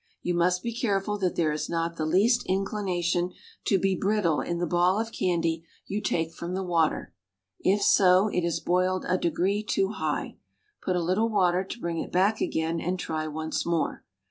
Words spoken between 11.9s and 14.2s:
it back again, and try once more.